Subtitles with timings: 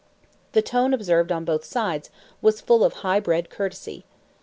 [0.53, 2.09] The tone observed on both sides
[2.41, 4.03] was full of high bred courtesy.